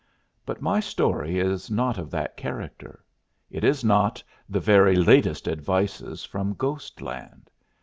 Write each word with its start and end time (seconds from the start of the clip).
But 0.47 0.63
my 0.63 0.79
story 0.79 1.37
is 1.37 1.69
not 1.69 1.99
of 1.99 2.09
that 2.09 2.35
character. 2.35 3.03
It 3.51 3.63
is 3.63 3.83
not 3.83 4.23
'the 4.49 4.59
very 4.59 4.95
latest 4.95 5.47
advices' 5.47 6.23
from 6.25 6.55
Ghostland. 6.55 7.51